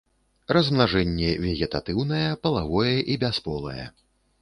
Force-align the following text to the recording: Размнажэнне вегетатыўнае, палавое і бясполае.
Размнажэнне 0.55 1.29
вегетатыўнае, 1.45 2.25
палавое 2.47 2.95
і 2.97 3.13
бясполае. 3.27 3.85